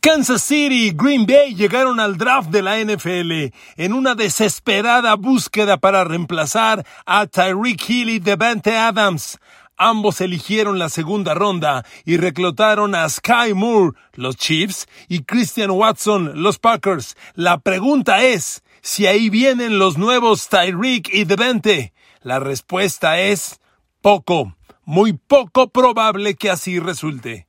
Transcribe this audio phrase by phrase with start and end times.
[0.00, 5.76] Kansas City y Green Bay llegaron al draft de la NFL en una desesperada búsqueda
[5.76, 9.38] para reemplazar a Tyreek Hill y Devante Adams.
[9.76, 16.42] Ambos eligieron la segunda ronda y reclutaron a Sky Moore, los Chiefs, y Christian Watson,
[16.42, 17.16] los Packers.
[17.34, 21.92] La pregunta es si ahí vienen los nuevos Tyreek y Devante.
[22.22, 23.60] La respuesta es
[24.00, 27.47] poco, muy poco probable que así resulte.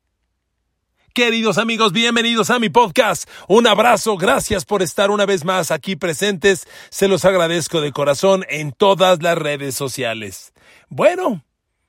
[1.20, 3.30] Queridos amigos, bienvenidos a mi podcast.
[3.50, 6.66] Un abrazo, gracias por estar una vez más aquí presentes.
[6.92, 10.54] Se los agradezco de corazón en todas las redes sociales.
[10.88, 11.44] Bueno,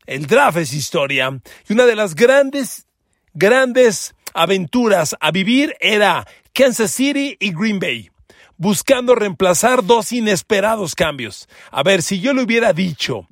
[0.05, 2.89] el draft es historia y una de las grandes,
[3.33, 8.11] grandes aventuras a vivir era Kansas City y Green Bay
[8.57, 11.49] buscando reemplazar dos inesperados cambios.
[11.71, 13.29] A ver, si yo le hubiera dicho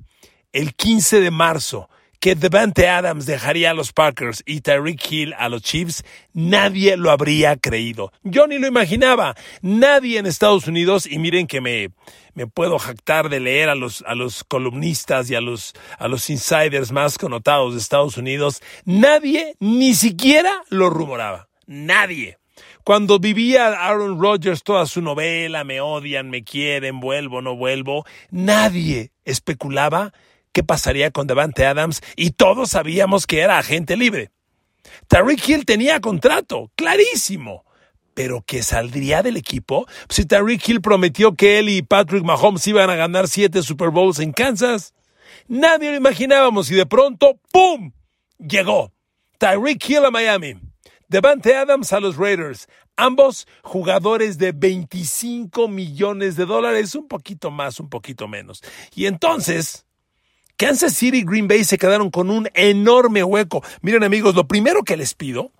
[0.53, 5.47] el 15 de marzo que Devante Adams dejaría a los Packers y Tyreek Hill a
[5.49, 8.11] los Chiefs, nadie lo habría creído.
[8.23, 9.35] Yo ni lo imaginaba.
[9.61, 11.91] Nadie en Estados Unidos, y miren que me,
[12.33, 16.29] me puedo jactar de leer a los, a los columnistas y a los, a los
[16.29, 21.47] insiders más connotados de Estados Unidos, nadie ni siquiera lo rumoraba.
[21.65, 22.37] Nadie.
[22.83, 29.11] Cuando vivía Aaron Rodgers toda su novela, me odian, me quieren, vuelvo, no vuelvo, nadie
[29.25, 30.11] especulaba
[30.51, 34.31] qué pasaría con Devante Adams y todos sabíamos que era agente libre.
[35.07, 37.65] Tariq Hill tenía contrato, clarísimo.
[38.13, 42.89] Pero que saldría del equipo, si Tariq Hill prometió que él y Patrick Mahomes iban
[42.89, 44.93] a ganar siete Super Bowls en Kansas,
[45.47, 47.93] nadie lo imaginábamos y de pronto, ¡pum!
[48.39, 48.91] Llegó
[49.39, 50.55] Tyreek Hill a Miami.
[51.07, 52.67] Devante Adams a los Raiders.
[52.97, 58.61] Ambos jugadores de 25 millones de dólares, un poquito más, un poquito menos.
[58.93, 59.85] Y entonces,
[60.59, 63.63] Kansas City y Green Bay se quedaron con un enorme hueco.
[63.81, 65.53] Miren amigos, lo primero que les pido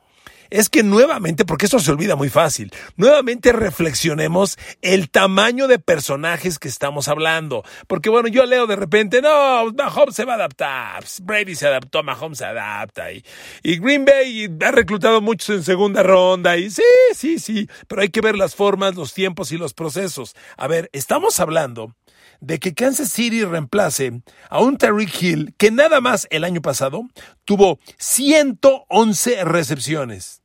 [0.49, 6.59] es que nuevamente, porque eso se olvida muy fácil, nuevamente reflexionemos el tamaño de personajes
[6.59, 7.63] que estamos hablando.
[7.87, 12.03] Porque bueno, yo leo de repente, no, Mahomes se va a adaptar, Brady se adaptó,
[12.03, 13.09] Mahomes se adapta.
[13.13, 13.23] Y,
[13.63, 16.57] y Green Bay ha reclutado muchos en segunda ronda.
[16.57, 16.83] Y sí,
[17.15, 20.35] sí, sí, pero hay que ver las formas, los tiempos y los procesos.
[20.57, 21.95] A ver, estamos hablando
[22.39, 27.07] de que Kansas City reemplace a un Tariq Hill que nada más el año pasado
[27.45, 30.41] tuvo 111 recepciones,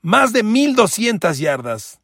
[0.00, 2.00] más de 1200 yardas,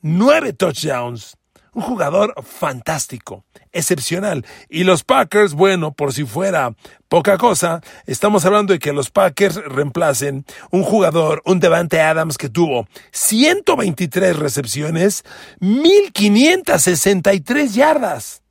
[0.00, 1.36] 9 touchdowns,
[1.74, 4.44] un jugador fantástico, excepcional.
[4.68, 6.74] Y los Packers, bueno, por si fuera
[7.08, 12.50] poca cosa, estamos hablando de que los Packers reemplacen un jugador, un Devante Adams que
[12.50, 15.24] tuvo 123 recepciones,
[15.60, 18.41] 1563 yardas.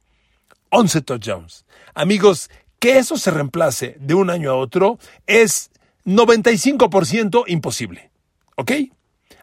[0.71, 1.65] 11 touchdowns.
[1.93, 2.49] Amigos,
[2.79, 5.69] que eso se reemplace de un año a otro es
[6.05, 8.09] 95% imposible.
[8.55, 8.71] ¿Ok?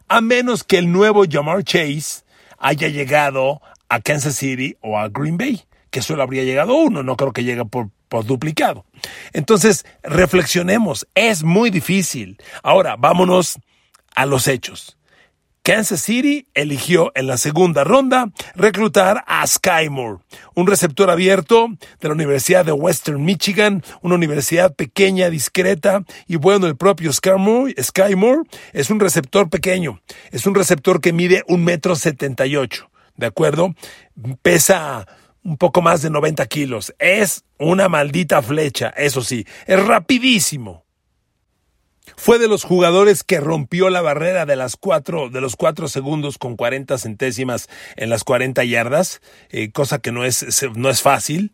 [0.07, 2.23] A menos que el nuevo Jamar Chase
[2.57, 7.15] haya llegado a Kansas City o a Green Bay, que solo habría llegado uno, no
[7.15, 8.85] creo que llegue por, por duplicado.
[9.33, 12.37] Entonces, reflexionemos, es muy difícil.
[12.61, 13.59] Ahora, vámonos
[14.15, 14.98] a los hechos.
[15.69, 20.17] Kansas City eligió en la segunda ronda reclutar a Sky Moore,
[20.55, 21.67] un receptor abierto
[22.01, 27.35] de la Universidad de Western Michigan, una universidad pequeña, discreta, y bueno, el propio Sky
[27.37, 27.75] Moore,
[28.73, 33.27] es un receptor pequeño, es un receptor que mide un metro setenta y ocho, ¿de
[33.27, 33.75] acuerdo?
[34.41, 35.05] Pesa
[35.43, 40.88] un poco más de 90 kilos, es una maldita flecha, eso sí, es rapidísimo.
[42.19, 46.37] Fue de los jugadores que rompió la barrera de las cuatro, de los cuatro segundos
[46.37, 49.21] con 40 centésimas en las 40 yardas,
[49.51, 51.53] eh, cosa que no es, no es fácil.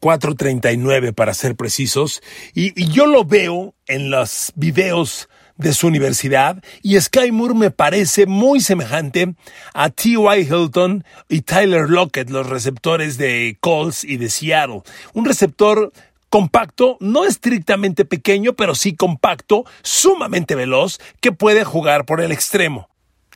[0.00, 2.22] 4.39 para ser precisos.
[2.54, 5.28] Y, y, yo lo veo en los videos
[5.58, 9.34] de su universidad y Sky Moore me parece muy semejante
[9.74, 10.40] a T.Y.
[10.40, 14.80] Hilton y Tyler Lockett, los receptores de Colts y de Seattle.
[15.12, 15.92] Un receptor
[16.30, 22.89] compacto, no estrictamente pequeño, pero sí compacto, sumamente veloz, que puede jugar por el extremo.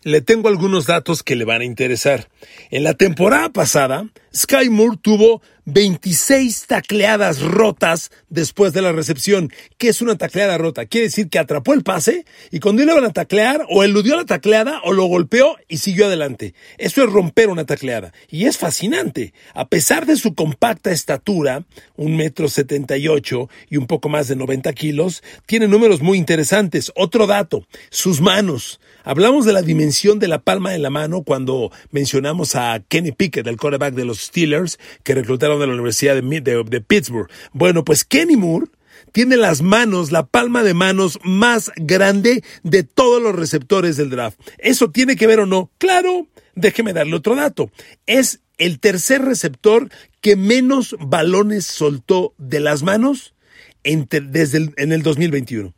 [0.05, 2.29] Le tengo algunos datos que le van a interesar.
[2.71, 4.06] En la temporada pasada,
[4.37, 9.51] Sky Moore tuvo 26 tacleadas rotas después de la recepción.
[9.79, 10.85] ¿Qué es una tacleada rota?
[10.85, 14.83] Quiere decir que atrapó el pase y cuando iban a taclear o eludió la tacleada
[14.85, 16.53] o lo golpeó y siguió adelante.
[16.77, 18.12] Eso es romper una tacleada.
[18.29, 19.33] Y es fascinante.
[19.55, 21.65] A pesar de su compacta estatura,
[21.97, 26.19] un metro setenta y ocho y un poco más de 90 kilos, tiene números muy
[26.19, 26.93] interesantes.
[26.95, 28.81] Otro dato, sus manos.
[29.06, 33.47] Hablamos de la dimensión de la palma de la mano cuando mencionamos a Kenny Pickett,
[33.47, 37.31] el quarterback de los Steelers, que reclutaron de la Universidad de, Pittsburgh.
[37.53, 38.69] Bueno, pues Kenny Moore
[39.12, 44.41] tiene las manos, la palma de manos más grande de todos los receptores del draft.
[44.56, 45.71] ¿Eso tiene que ver o no?
[45.77, 47.71] Claro, déjeme darle otro dato.
[48.07, 49.91] Es el tercer receptor
[50.23, 53.35] que menos balones soltó de las manos
[53.83, 55.75] desde en el 2021.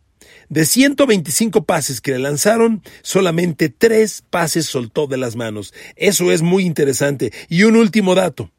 [0.48, 5.75] De 125 pases que le lanzaron, solamente tres pases soltó de las manos.
[5.96, 7.32] Eso es muy interesante.
[7.48, 8.50] Y un último dato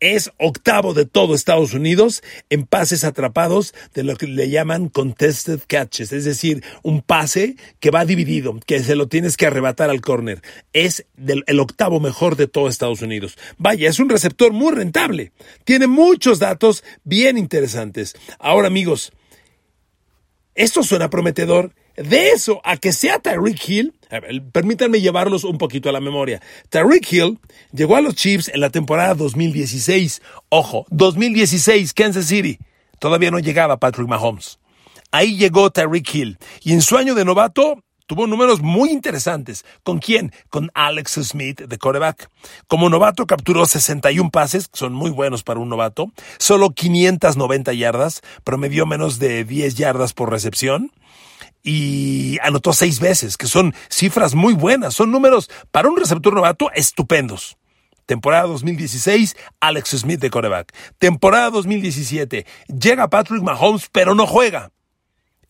[0.00, 5.60] es octavo de todo Estados Unidos en pases atrapados de lo que le llaman contested
[5.66, 10.00] catches, es decir, un pase que va dividido, que se lo tienes que arrebatar al
[10.00, 10.42] corner.
[10.72, 13.38] Es el octavo mejor de todo Estados Unidos.
[13.58, 15.32] Vaya, es un receptor muy rentable.
[15.64, 18.14] Tiene muchos datos bien interesantes.
[18.38, 19.12] Ahora, amigos,
[20.56, 21.72] esto suena prometedor.
[21.96, 23.94] De eso a que sea Tyreek Hill,
[24.52, 26.42] permítanme llevarlos un poquito a la memoria.
[26.68, 27.38] Tyreek Hill
[27.72, 30.20] llegó a los Chiefs en la temporada 2016.
[30.50, 32.58] Ojo, 2016, Kansas City.
[32.98, 34.58] Todavía no llegaba Patrick Mahomes.
[35.10, 36.38] Ahí llegó Tyreek Hill.
[36.62, 39.64] Y en su año de novato tuvo números muy interesantes.
[39.82, 40.32] ¿Con quién?
[40.48, 42.30] Con Alex Smith de coreback.
[42.66, 48.22] Como novato capturó 61 pases, que son muy buenos para un novato, solo 590 yardas,
[48.44, 50.92] promedió menos de 10 yardas por recepción
[51.62, 56.70] y anotó seis veces, que son cifras muy buenas, son números para un receptor novato
[56.72, 57.58] estupendos.
[58.06, 60.72] Temporada 2016, Alex Smith de coreback.
[60.98, 64.70] Temporada 2017, llega Patrick Mahomes, pero no juega.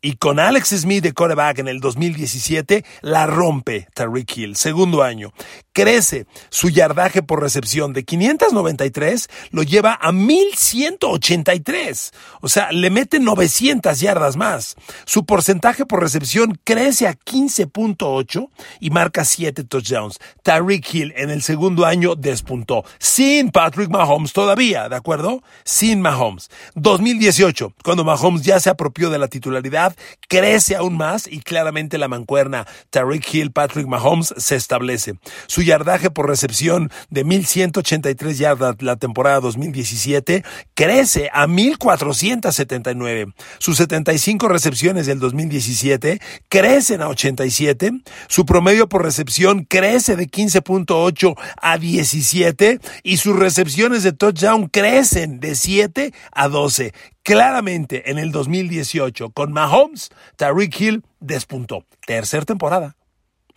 [0.06, 5.32] Y con Alex Smith de quarterback en el 2017, la rompe Tariq Hill, segundo año.
[5.72, 12.12] Crece su yardaje por recepción de 593, lo lleva a 1183.
[12.40, 14.76] O sea, le mete 900 yardas más.
[15.06, 18.48] Su porcentaje por recepción crece a 15.8
[18.78, 20.20] y marca 7 touchdowns.
[20.44, 22.84] Tariq Hill en el segundo año despuntó.
[23.00, 25.42] Sin Patrick Mahomes todavía, ¿de acuerdo?
[25.64, 26.48] Sin Mahomes.
[26.76, 29.95] 2018, cuando Mahomes ya se apropió de la titularidad,
[30.28, 35.14] crece aún más y claramente la mancuerna Tariq Hill, Patrick Mahomes se establece.
[35.46, 40.44] Su yardaje por recepción de 1183 yardas la temporada 2017
[40.74, 43.32] crece a 1479.
[43.58, 47.92] Sus 75 recepciones del 2017 crecen a 87.
[48.28, 55.40] Su promedio por recepción crece de 15.8 a 17 y sus recepciones de touchdown crecen
[55.40, 56.92] de 7 a 12
[57.26, 61.84] claramente en el 2018 con Mahomes, Tariq Hill despuntó.
[62.06, 62.94] Tercer temporada.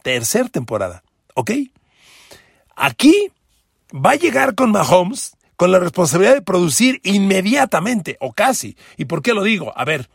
[0.01, 1.03] Tercer temporada.
[1.35, 1.51] ¿Ok?
[2.75, 3.31] Aquí
[3.93, 8.75] va a llegar con Mahomes con la responsabilidad de producir inmediatamente, o casi.
[8.97, 9.71] ¿Y por qué lo digo?
[9.77, 10.09] A ver,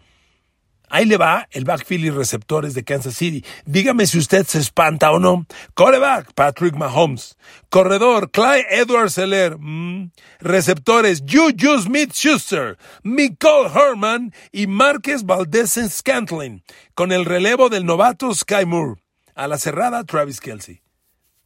[0.90, 3.44] Ahí le va el backfield y receptores de Kansas City.
[3.64, 5.46] Dígame si usted se espanta o no.
[5.74, 7.36] Coreback, Patrick Mahomes.
[7.70, 9.56] Corredor, Clyde Edwards Seller.
[9.58, 10.12] Mm.
[10.40, 16.62] Receptores, Juju Smith-Schuster, Nicole Herman y Marquez Valdez Scantling.
[16.94, 19.00] Con el relevo del novato Sky Moore.
[19.34, 20.82] A la cerrada, Travis Kelsey.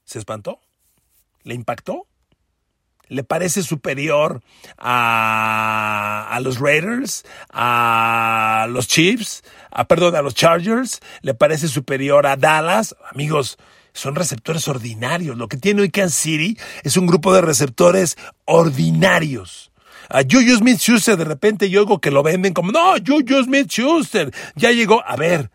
[0.05, 0.61] ¿Se espantó?
[1.44, 2.08] ¿Le impactó?
[3.09, 4.43] Le parece superior
[4.79, 12.27] a, a, los Raiders, a los Chiefs, a, perdón, a los Chargers, le parece superior
[12.27, 12.95] a Dallas.
[13.13, 13.59] Amigos,
[13.93, 15.37] son receptores ordinarios.
[15.37, 19.73] Lo que tiene hoy Kansas City es un grupo de receptores ordinarios.
[20.11, 23.71] A Juju Smith Schuster, de repente yo oigo que lo venden como, no, Juju Smith
[23.71, 25.03] Schuster, ya llegó.
[25.05, 25.51] A ver,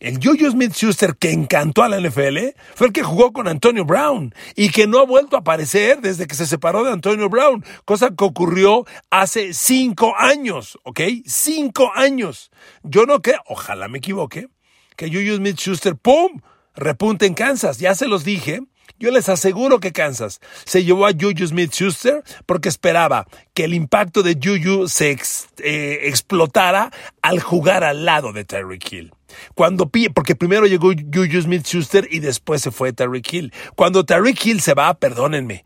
[0.00, 2.38] el Juju Smith-Schuster que encantó a la NFL
[2.74, 6.26] fue el que jugó con Antonio Brown y que no ha vuelto a aparecer desde
[6.26, 11.00] que se separó de Antonio Brown, cosa que ocurrió hace cinco años, ¿ok?
[11.26, 12.50] Cinco años.
[12.82, 14.48] Yo no creo, ojalá me equivoque,
[14.96, 16.40] que Juju Smith-Schuster, ¡pum!,
[16.74, 17.78] repunte en Kansas.
[17.78, 18.60] Ya se los dije.
[18.98, 24.22] Yo les aseguro que Kansas se llevó a Juju Smith-Schuster porque esperaba que el impacto
[24.22, 25.16] de Juju se
[25.58, 26.90] eh, explotara
[27.22, 29.12] al jugar al lado de Terry Hill.
[29.54, 33.52] Cuando porque primero llegó Juju Smith Schuster y después se fue Tariq Hill.
[33.76, 35.64] Cuando Tariq Hill se va, perdónenme,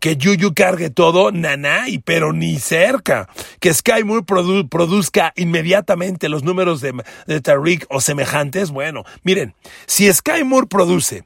[0.00, 3.28] que Juju cargue todo, nana, y pero ni cerca.
[3.60, 4.24] Que Sky Moore
[4.68, 6.94] produzca inmediatamente los números de,
[7.26, 8.70] de Tariq o semejantes.
[8.70, 9.54] Bueno, miren,
[9.86, 11.24] si Sky Moore produce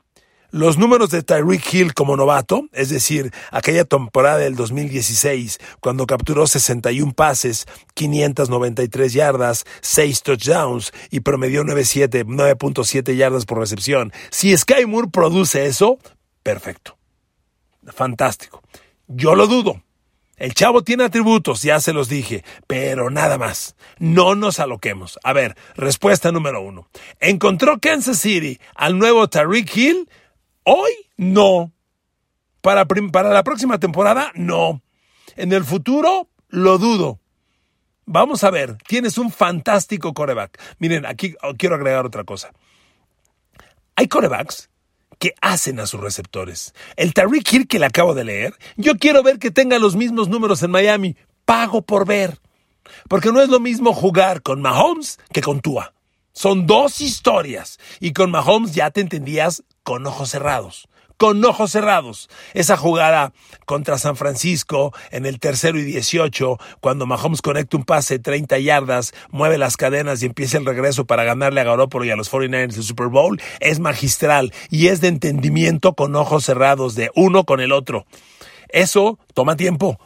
[0.52, 6.46] los números de Tyreek Hill como novato, es decir, aquella temporada del 2016, cuando capturó
[6.46, 14.12] 61 pases, 593 yardas, 6 touchdowns y promedió 9.7 yardas por recepción.
[14.30, 15.98] Si Sky Moore produce eso,
[16.42, 16.98] perfecto.
[17.86, 18.62] Fantástico.
[19.08, 19.82] Yo lo dudo.
[20.36, 23.76] El chavo tiene atributos, ya se los dije, pero nada más.
[23.98, 25.18] No nos aloquemos.
[25.22, 26.88] A ver, respuesta número uno.
[27.20, 30.08] ¿Encontró Kansas City al nuevo Tyreek Hill?
[30.64, 31.72] Hoy no.
[32.60, 34.82] Para, para la próxima temporada, no.
[35.36, 37.18] En el futuro, lo dudo.
[38.04, 40.60] Vamos a ver, tienes un fantástico coreback.
[40.78, 42.52] Miren, aquí quiero agregar otra cosa.
[43.96, 44.70] Hay corebacks
[45.18, 46.74] que hacen a sus receptores.
[46.96, 50.28] El Tariq Hill que le acabo de leer, yo quiero ver que tenga los mismos
[50.28, 51.16] números en Miami.
[51.44, 52.38] Pago por ver.
[53.08, 55.94] Porque no es lo mismo jugar con Mahomes que con Tua.
[56.32, 57.78] Son dos historias.
[58.00, 60.88] Y con Mahomes ya te entendías con ojos cerrados
[61.22, 62.28] con ojos cerrados.
[62.52, 63.32] Esa jugada
[63.64, 68.58] contra San Francisco en el tercero y 18, cuando Mahomes conecta un pase de 30
[68.58, 72.28] yardas, mueve las cadenas y empieza el regreso para ganarle a Garoppolo y a los
[72.28, 77.44] 49ers el Super Bowl, es magistral y es de entendimiento con ojos cerrados de uno
[77.44, 78.04] con el otro.
[78.68, 80.00] Eso toma tiempo.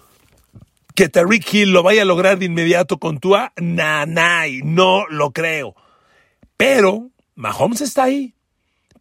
[0.95, 5.77] Que Tariq Hill lo vaya a lograr de inmediato con Tua, nanay, no lo creo.
[6.59, 8.36] Pero Mahomes está ahí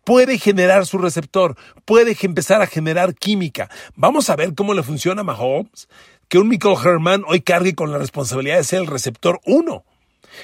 [0.06, 3.70] puede generar su receptor, puede empezar a generar química.
[3.96, 5.90] Vamos a ver cómo le funciona a Mahomes,
[6.30, 9.84] que un Michael Herman hoy cargue con la responsabilidad de ser el receptor uno.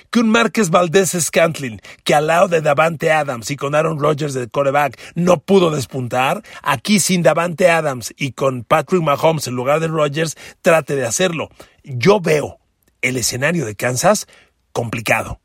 [0.10, 4.34] Que un Márquez Valdés Scantlin, que al lado de Davante Adams y con Aaron Rodgers
[4.34, 9.82] de quarterback no pudo despuntar, aquí sin Davante Adams y con Patrick Mahomes en lugar
[9.82, 11.50] de Rodgers, trate de hacerlo.
[11.84, 12.60] Yo veo
[13.02, 14.28] el escenario de Kansas
[14.72, 15.42] complicado.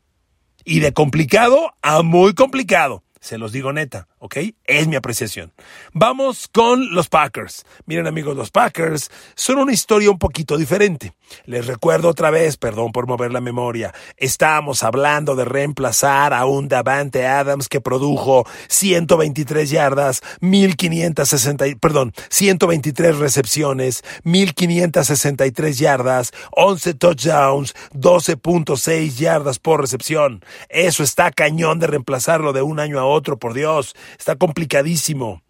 [0.63, 3.03] Y de complicado a muy complicado.
[3.27, 4.37] Se los digo neta, ¿ok?
[4.65, 5.53] Es mi apreciación.
[5.93, 7.65] Vamos con los Packers.
[7.85, 11.13] Miren amigos, los Packers son una historia un poquito diferente.
[11.45, 16.67] Les recuerdo otra vez, perdón por mover la memoria, estábamos hablando de reemplazar a un
[16.67, 29.15] Davante Adams que produjo 123 yardas, 1560, perdón, 123 recepciones, 1563 yardas, 11 touchdowns, 12.6
[29.15, 30.43] yardas por recepción.
[30.67, 35.41] Eso está cañón de reemplazarlo de un año a otro, por Dios, está complicadísimo.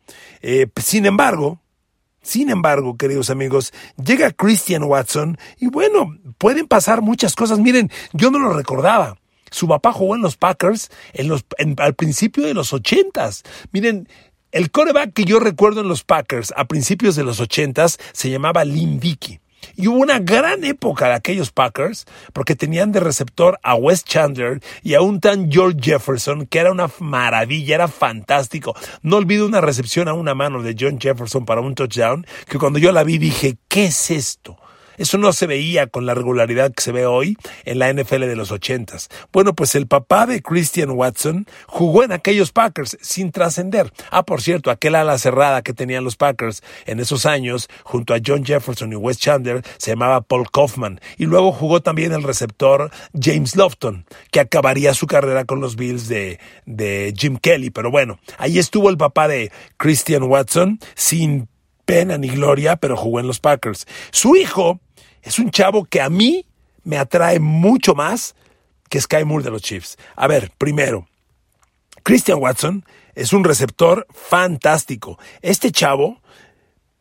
[0.41, 1.62] Eh, sin embargo,
[2.21, 7.59] sin embargo, queridos amigos, llega Christian Watson y bueno, pueden pasar muchas cosas.
[7.59, 9.17] Miren, yo no lo recordaba.
[9.50, 11.45] Su papá jugó en los Packers en los,
[11.77, 13.43] al principio de los ochentas.
[13.71, 14.09] Miren,
[14.51, 18.65] el coreback que yo recuerdo en los Packers a principios de los ochentas se llamaba
[18.65, 19.39] Lynn Dickey.
[19.75, 24.62] Y hubo una gran época de aquellos Packers porque tenían de receptor a Wes Chandler
[24.83, 28.75] y a un tan George Jefferson que era una maravilla, era fantástico.
[29.01, 32.79] No olvido una recepción a una mano de John Jefferson para un touchdown que cuando
[32.79, 34.57] yo la vi dije, ¿qué es esto?
[34.98, 38.36] Eso no se veía con la regularidad que se ve hoy en la NFL de
[38.36, 39.10] los ochentas.
[39.32, 43.94] Bueno, pues el papá de Christian Watson jugó en aquellos Packers sin trascender.
[44.12, 48.20] Ah, por cierto, aquel ala cerrada que tenían los Packers en esos años, junto a
[48.25, 51.00] John Jefferson y Wes Chandler, se llamaba Paul Kaufman.
[51.18, 56.08] Y luego jugó también el receptor James Lofton, que acabaría su carrera con los Bills
[56.08, 57.70] de, de Jim Kelly.
[57.70, 61.48] Pero bueno, ahí estuvo el papá de Christian Watson sin
[61.86, 63.88] pena ni gloria, pero jugó en los Packers.
[64.12, 64.82] Su hijo
[65.27, 66.46] es un chavo que a mí
[66.84, 68.36] me atrae mucho más
[68.89, 69.98] que Sky Moore de los Chiefs.
[70.15, 71.07] A ver, primero,
[72.03, 75.19] Christian Watson es un receptor fantástico.
[75.41, 76.22] Este chavo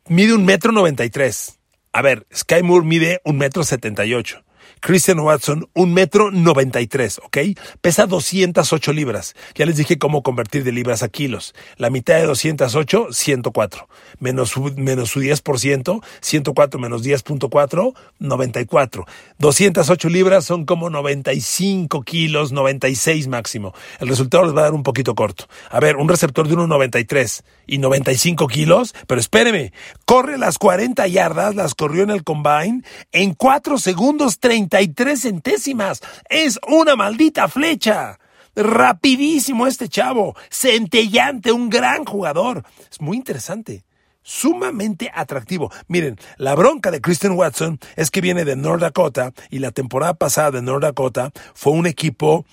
[0.08, 1.60] mide un metro noventa y tres.
[1.92, 4.42] A ver, Sky Moore mide un metro setenta y ocho.
[4.80, 7.38] Christian Watson, un metro noventa y tres, ¿ok?
[7.80, 9.34] Pesa 208 libras.
[9.54, 11.54] Ya les dije cómo convertir de libras a kilos.
[11.76, 13.88] La mitad de 208, 104.
[14.20, 19.06] Menos su, menos su 10%, 104 menos 10.4, 94.
[19.38, 23.74] 208 libras son como 95 kilos, 96 máximo.
[23.98, 25.46] El resultado les va a dar un poquito corto.
[25.70, 29.72] A ver, un receptor de 1,93 y 95 kilos, pero espéreme,
[30.04, 36.02] corre las 40 yardas, las corrió en el combine en 4 segundos 33 centésimas.
[36.28, 38.18] Es una maldita flecha.
[38.54, 42.64] Rapidísimo este chavo, centellante, un gran jugador.
[42.90, 43.84] Es muy interesante
[44.22, 45.70] sumamente atractivo.
[45.86, 50.14] Miren, la bronca de Christian Watson es que viene de North Dakota y la temporada
[50.14, 52.44] pasada de North Dakota fue un equipo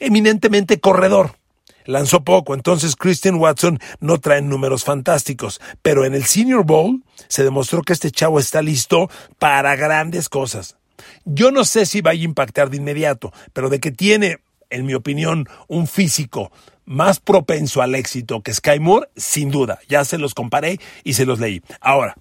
[0.00, 1.36] eminentemente corredor
[1.84, 7.44] lanzó poco, entonces Christian Watson no trae números fantásticos, pero en el Senior Bowl se
[7.44, 10.76] demostró que este chavo está listo para grandes cosas.
[11.24, 14.38] Yo no sé si va a impactar de inmediato, pero de que tiene,
[14.70, 16.50] en mi opinión, un físico
[16.84, 19.78] más propenso al éxito que Sky Moore, sin duda.
[19.88, 21.62] Ya se los comparé y se los leí.
[21.80, 22.16] Ahora,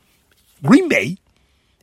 [0.62, 1.20] Green Bay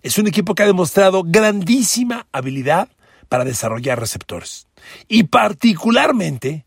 [0.02, 2.88] es un equipo que ha demostrado grandísima habilidad
[3.28, 4.66] para desarrollar receptores.
[5.08, 6.64] Y particularmente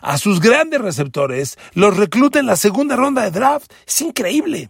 [0.00, 3.72] a sus grandes receptores, los recluta en la segunda ronda de draft.
[3.86, 4.68] Es increíble.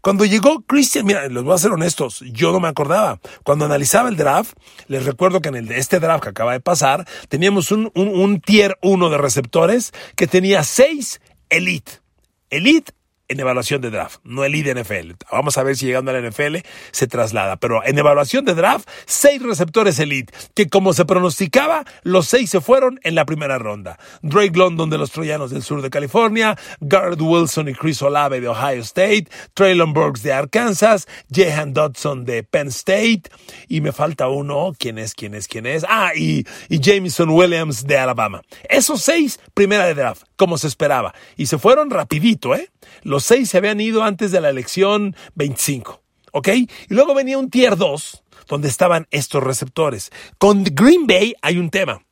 [0.00, 3.20] Cuando llegó Christian, mira, les voy a ser honestos, yo no me acordaba.
[3.44, 4.54] Cuando analizaba el draft,
[4.88, 8.40] les recuerdo que en el de este draft que acaba de pasar, teníamos un, un,
[8.40, 11.92] tier 1 de receptores que tenía seis elite.
[12.48, 12.92] Elite
[13.30, 15.12] en evaluación de draft, no el lead NFL.
[15.30, 16.56] Vamos a ver si llegando a la NFL
[16.90, 17.56] se traslada.
[17.56, 22.60] Pero en evaluación de draft, seis receptores elite, que como se pronosticaba, los seis se
[22.60, 23.98] fueron en la primera ronda.
[24.22, 28.48] Drake London de los Troyanos del sur de California, Garrett Wilson y Chris Olave de
[28.48, 33.22] Ohio State, Traylon Burks de Arkansas, Jehan Dodson de Penn State,
[33.68, 35.86] y me falta uno, ¿quién es, quién es, quién es?
[35.88, 38.42] Ah, y, y Jameson Williams de Alabama.
[38.68, 41.14] Esos seis, primera de draft, como se esperaba.
[41.36, 42.70] Y se fueron rapidito, ¿eh?
[43.02, 46.02] Los seis se habían ido antes de la elección 25.
[46.32, 46.48] ¿Ok?
[46.48, 50.10] Y luego venía un tier 2, donde estaban estos receptores.
[50.38, 52.02] Con Green Bay hay un tema.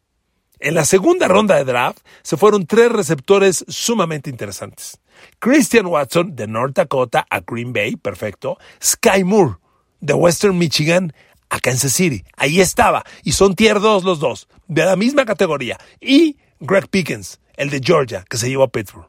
[0.60, 5.00] En la segunda ronda de draft se fueron tres receptores sumamente interesantes.
[5.38, 8.58] Christian Watson de North Dakota a Green Bay, perfecto.
[8.82, 9.56] Sky Moore
[10.00, 11.12] de Western Michigan
[11.48, 12.24] a Kansas City.
[12.36, 13.04] Ahí estaba.
[13.22, 15.78] Y son tier 2 los dos, de la misma categoría.
[16.00, 19.08] Y Greg Pickens, el de Georgia, que se llevó a Pittsburgh.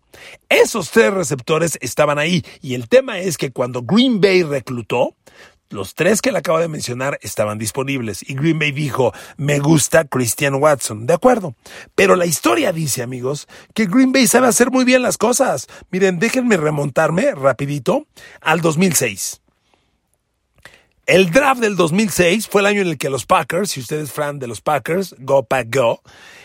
[0.50, 2.44] Esos tres receptores estaban ahí.
[2.62, 5.16] Y el tema es que cuando Green Bay reclutó,
[5.70, 10.06] los tres que le acabo de mencionar estaban disponibles y Green Bay dijo, me gusta
[10.06, 11.06] Christian Watson.
[11.06, 11.56] De acuerdo.
[11.94, 15.68] Pero la historia dice, amigos, que Green Bay sabe hacer muy bien las cosas.
[15.92, 18.08] Miren, déjenme remontarme rapidito
[18.42, 19.42] al 2006.
[21.06, 24.40] El draft del 2006 fue el año en el que los Packers, si ustedes fan
[24.40, 26.02] de los Packers, go pack go.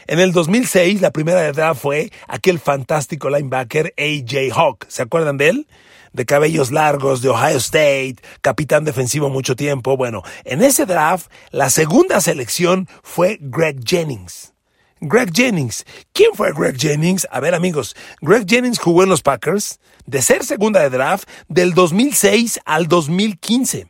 [0.07, 4.87] En el 2006 la primera de draft fue aquel fantástico linebacker AJ Hawk.
[4.89, 5.67] ¿Se acuerdan de él?
[6.13, 9.97] de cabellos largos de Ohio State, capitán defensivo mucho tiempo.
[9.97, 14.55] Bueno, en ese draft, la segunda selección fue Greg Jennings.
[15.01, 15.85] Greg Jennings.
[16.13, 17.27] ¿Quién fue Greg Jennings?
[17.31, 21.75] A ver amigos, Greg Jennings jugó en los Packers de ser segunda de draft del
[21.75, 23.89] 2006 al 2015.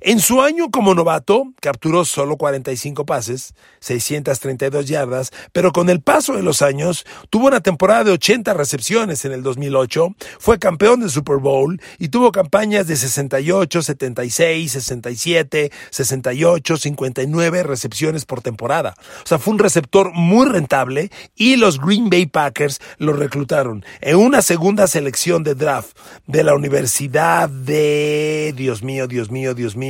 [0.00, 6.34] En su año como novato, capturó solo 45 pases, 632 yardas, pero con el paso
[6.34, 11.10] de los años tuvo una temporada de 80 recepciones en el 2008, fue campeón del
[11.10, 18.94] Super Bowl y tuvo campañas de 68, 76, 67, 68, 59 recepciones por temporada.
[19.24, 24.16] O sea, fue un receptor muy rentable y los Green Bay Packers lo reclutaron en
[24.16, 25.96] una segunda selección de draft
[26.26, 28.52] de la Universidad de...
[28.56, 29.83] Dios mío, Dios mío, Dios mío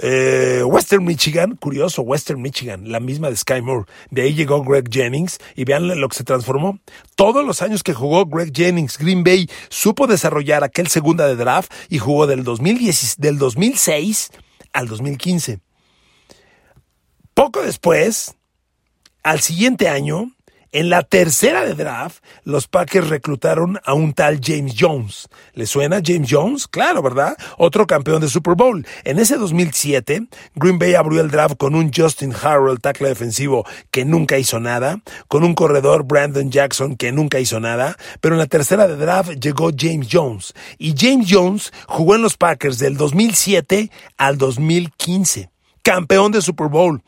[0.00, 3.86] eh, Western Michigan, curioso, Western Michigan, la misma de Sky Moore.
[4.10, 6.78] De ahí llegó Greg Jennings y vean lo que se transformó.
[7.16, 11.72] Todos los años que jugó Greg Jennings, Green Bay supo desarrollar aquel segunda de draft
[11.88, 14.30] y jugó del, 2010, del 2006
[14.72, 15.60] al 2015.
[17.34, 18.36] Poco después,
[19.22, 20.32] al siguiente año,
[20.70, 25.28] en la tercera de draft, los Packers reclutaron a un tal James Jones.
[25.54, 26.68] ¿Le suena James Jones?
[26.68, 27.36] Claro, ¿verdad?
[27.56, 28.86] Otro campeón de Super Bowl.
[29.04, 34.04] En ese 2007, Green Bay abrió el draft con un Justin Harrell, tackle defensivo, que
[34.04, 38.46] nunca hizo nada, con un corredor Brandon Jackson, que nunca hizo nada, pero en la
[38.46, 40.54] tercera de draft llegó James Jones.
[40.76, 45.50] Y James Jones jugó en los Packers del 2007 al 2015.
[45.82, 47.02] Campeón de Super Bowl.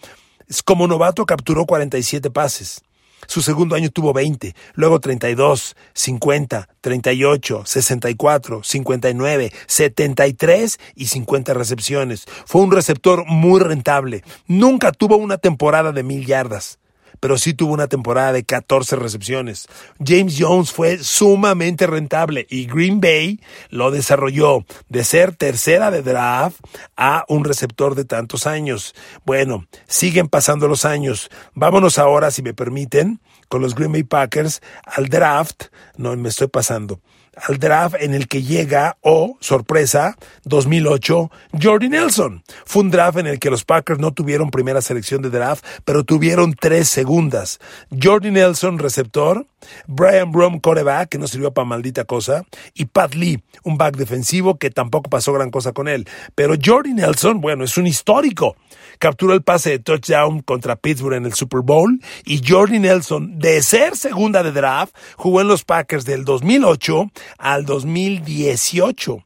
[0.64, 2.82] Como novato capturó 47 pases.
[3.26, 12.26] Su segundo año tuvo 20, luego 32, 50, 38, 64, 59, 73 y 50 recepciones.
[12.46, 14.24] Fue un receptor muy rentable.
[14.46, 16.78] Nunca tuvo una temporada de mil yardas
[17.20, 19.68] pero sí tuvo una temporada de 14 recepciones.
[20.04, 26.60] James Jones fue sumamente rentable y Green Bay lo desarrolló de ser tercera de draft
[26.96, 28.94] a un receptor de tantos años.
[29.24, 31.30] Bueno, siguen pasando los años.
[31.54, 35.64] Vámonos ahora, si me permiten, con los Green Bay Packers al draft.
[35.96, 37.00] No, me estoy pasando
[37.36, 42.42] al draft en el que llega, oh, sorpresa, 2008, Jordy Nelson.
[42.64, 46.04] Fue un draft en el que los Packers no tuvieron primera selección de draft, pero
[46.04, 47.60] tuvieron tres segundas.
[47.90, 49.46] Jordy Nelson, receptor,
[49.86, 54.58] Brian Brom, coreback, que no sirvió para maldita cosa, y Pat Lee, un back defensivo
[54.58, 56.08] que tampoco pasó gran cosa con él.
[56.34, 58.56] Pero Jordy Nelson, bueno, es un histórico.
[58.98, 63.62] Capturó el pase de touchdown contra Pittsburgh en el Super Bowl y Jordy Nelson, de
[63.62, 69.24] ser segunda de draft, jugó en los Packers del 2008 al 2018.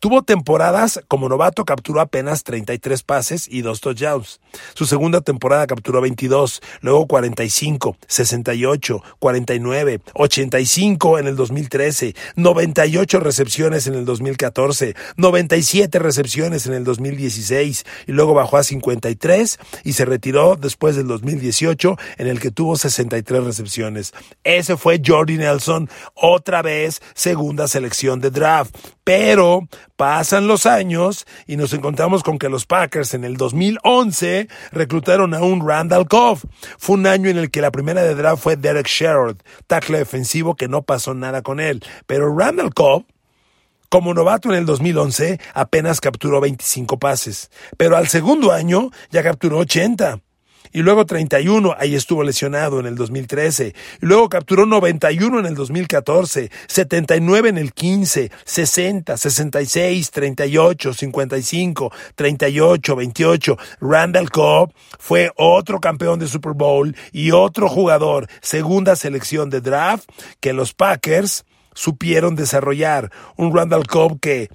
[0.00, 4.38] Tuvo temporadas como novato, capturó apenas 33 pases y dos touchdowns.
[4.74, 13.88] Su segunda temporada capturó 22, luego 45, 68, 49, 85 en el 2013, 98 recepciones
[13.88, 20.04] en el 2014, 97 recepciones en el 2016 y luego bajó a 53 y se
[20.04, 24.14] retiró después del 2018 en el que tuvo 63 recepciones.
[24.44, 28.76] Ese fue Jordi Nelson, otra vez segunda selección de draft
[29.08, 29.66] Pero
[29.96, 35.40] pasan los años y nos encontramos con que los Packers en el 2011 reclutaron a
[35.40, 36.40] un Randall Cobb.
[36.76, 40.56] Fue un año en el que la primera de draft fue Derek Sherrod, tackle defensivo
[40.56, 41.82] que no pasó nada con él.
[42.06, 43.06] Pero Randall Cobb
[43.88, 49.56] como novato en el 2011 apenas capturó 25 pases, pero al segundo año ya capturó
[49.56, 50.20] 80
[50.72, 55.54] y luego 31, ahí estuvo lesionado en el 2013, y luego capturó 91 en el
[55.54, 63.58] 2014, 79 en el 15, 60, 66, 38, 55, 38, 28.
[63.80, 70.08] Randall Cobb fue otro campeón de Super Bowl y otro jugador, segunda selección de draft
[70.40, 73.10] que los Packers supieron desarrollar.
[73.36, 74.48] Un Randall Cobb que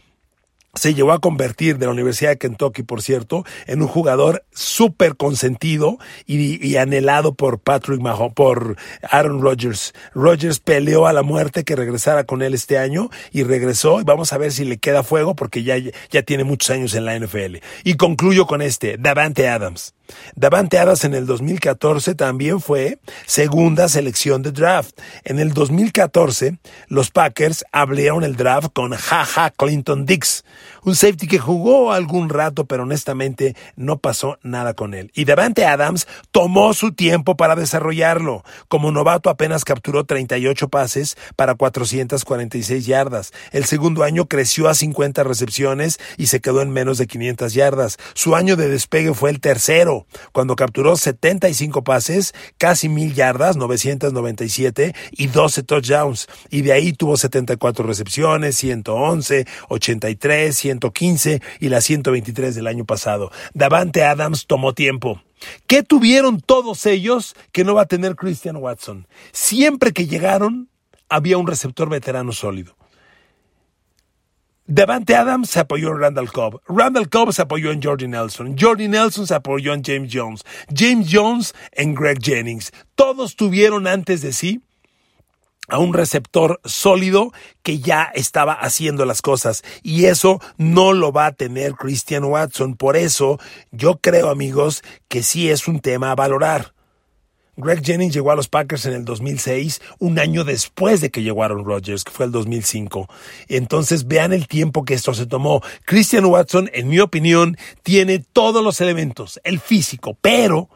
[0.76, 5.16] se llevó a convertir de la Universidad de Kentucky, por cierto, en un jugador súper
[5.16, 9.94] consentido y, anhelado por Patrick Mahomes, por Aaron Rodgers.
[10.16, 14.34] Rodgers peleó a la muerte que regresara con él este año y regresó y vamos
[14.34, 17.58] a ver si le queda fuego porque ya, ya tiene muchos años en la NFL.
[17.84, 19.94] Y concluyo con este, Davante Adams.
[20.36, 25.00] Davante Adams en el 2014 también fue segunda selección de draft.
[25.24, 30.44] En el 2014, los Packers abrieron el draft con Jaja Clinton Dix,
[30.84, 35.12] un safety que jugó algún rato, pero honestamente no pasó nada con él.
[35.14, 38.44] Y Davante Adams tomó su tiempo para desarrollarlo.
[38.68, 43.32] Como novato apenas capturó 38 pases para 446 yardas.
[43.52, 47.98] El segundo año creció a 50 recepciones y se quedó en menos de 500 yardas.
[48.14, 49.93] Su año de despegue fue el tercero
[50.32, 56.28] cuando capturó 75 pases, casi mil yardas, 997 y 12 touchdowns.
[56.50, 63.32] Y de ahí tuvo 74 recepciones, 111, 83, 115 y la 123 del año pasado.
[63.54, 65.22] Davante Adams tomó tiempo.
[65.68, 69.08] ¿Qué tuvieron todos ellos que no va a tener Christian Watson?
[69.32, 70.70] Siempre que llegaron,
[71.10, 72.76] había un receptor veterano sólido.
[74.66, 76.62] Devante Adams se apoyó en Randall Cobb.
[76.70, 78.56] Randall Cobb se apoyó en Jordi Nelson.
[78.58, 80.44] Jordi Nelson se apoyó en James Jones.
[80.74, 82.72] James Jones en Greg Jennings.
[82.96, 84.62] Todos tuvieron antes de sí
[85.68, 91.26] a un receptor sólido que ya estaba haciendo las cosas y eso no lo va
[91.26, 92.76] a tener Christian Watson.
[92.76, 93.40] Por eso
[93.72, 96.73] yo creo amigos que sí es un tema a valorar.
[97.56, 101.44] Greg Jennings llegó a los Packers en el 2006, un año después de que llegó
[101.44, 103.08] Aaron Rodgers, que fue el 2005.
[103.48, 105.62] Entonces vean el tiempo que esto se tomó.
[105.86, 110.68] Christian Watson, en mi opinión, tiene todos los elementos, el físico, pero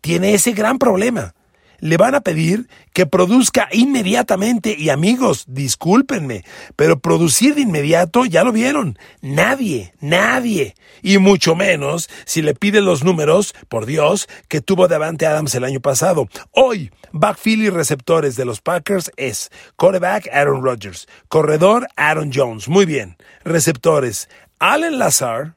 [0.00, 1.34] tiene ese gran problema
[1.82, 4.74] le van a pedir que produzca inmediatamente.
[4.78, 6.44] Y amigos, discúlpenme,
[6.76, 10.76] pero producir de inmediato, ya lo vieron, nadie, nadie.
[11.02, 15.64] Y mucho menos si le piden los números, por Dios, que tuvo Davante Adams el
[15.64, 16.28] año pasado.
[16.52, 22.68] Hoy, backfield y receptores de los Packers es quarterback Aaron Rodgers, corredor Aaron Jones.
[22.68, 23.16] Muy bien.
[23.44, 24.28] Receptores
[24.60, 25.56] Allen Lazar,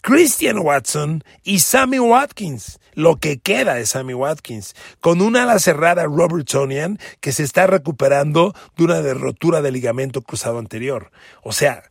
[0.00, 6.02] Christian Watson y Sammy Watkins, lo que queda de Sammy Watkins, con una ala cerrada
[6.02, 11.12] Robertsonian que se está recuperando de una derrotura de ligamento cruzado anterior.
[11.44, 11.84] O sea,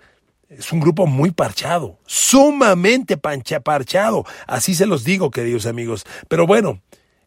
[0.49, 4.25] es un grupo muy parchado, sumamente pancha, parchado.
[4.47, 6.03] Así se los digo, queridos amigos.
[6.27, 6.81] Pero bueno,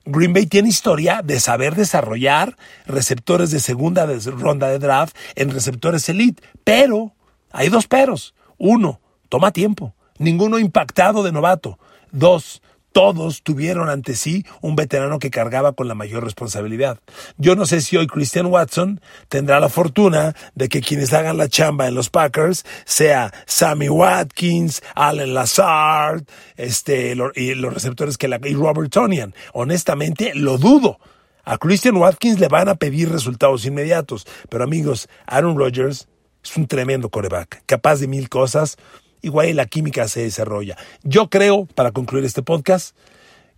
[0.05, 6.07] Green Bay tiene historia de saber desarrollar receptores de segunda ronda de draft en receptores
[6.11, 6.43] elite.
[6.65, 7.15] Pero
[7.51, 8.35] hay dos peros.
[8.59, 11.79] Uno, toma tiempo ninguno impactado de novato.
[12.13, 12.63] Dos,
[12.93, 16.99] todos tuvieron ante sí un veterano que cargaba con la mayor responsabilidad.
[17.37, 21.49] Yo no sé si hoy Christian Watson tendrá la fortuna de que quienes hagan la
[21.49, 26.25] chamba en los Packers sea Sammy Watkins, Allen Lazard,
[26.57, 29.35] este, y los receptores que la, y Robert Tonian.
[29.53, 30.99] Honestamente, lo dudo.
[31.45, 34.27] A Christian Watkins le van a pedir resultados inmediatos.
[34.49, 36.09] Pero amigos, Aaron Rodgers
[36.45, 38.77] es un tremendo coreback, capaz de mil cosas
[39.23, 40.77] igual la química se desarrolla.
[41.03, 42.95] Yo creo, para concluir este podcast,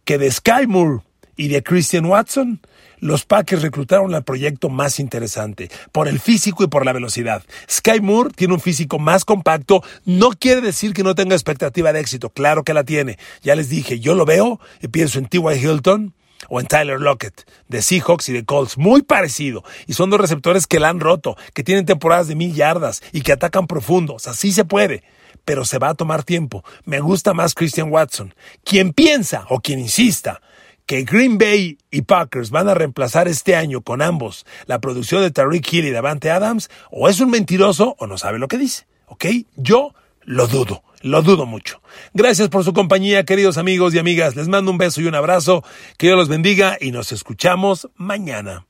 [0.05, 1.03] que de Sky Moore
[1.37, 2.61] y de Christian Watson,
[2.99, 7.43] los Packers reclutaron al proyecto más interesante, por el físico y por la velocidad.
[7.69, 12.01] Sky Moore tiene un físico más compacto, no quiere decir que no tenga expectativa de
[12.01, 13.19] éxito, claro que la tiene.
[13.43, 15.59] Ya les dije, yo lo veo y pienso en T.Y.
[15.59, 16.15] Hilton,
[16.49, 19.63] o en Tyler Lockett, de Seahawks y de Colts, muy parecido.
[19.87, 23.23] Y son dos receptores que la han roto, que tienen temporadas de mil yardas y
[23.23, 24.27] que atacan profundos.
[24.27, 25.03] Así se puede
[25.45, 26.65] pero se va a tomar tiempo.
[26.85, 28.35] Me gusta más Christian Watson.
[28.65, 30.41] Quien piensa o quien insista
[30.87, 35.31] que Green Bay y Packers van a reemplazar este año con ambos la producción de
[35.31, 38.87] Tariq Hill y Davante Adams, o es un mentiroso o no sabe lo que dice.
[39.07, 39.27] ¿Ok?
[39.57, 41.81] Yo lo dudo, lo dudo mucho.
[42.15, 44.37] Gracias por su compañía, queridos amigos y amigas.
[44.37, 45.65] Les mando un beso y un abrazo.
[45.99, 48.67] Que Dios los bendiga y nos escuchamos mañana.